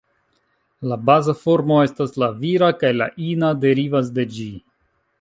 [0.91, 4.53] La baza formo estas la vira, kaj la ina derivas de ĝi.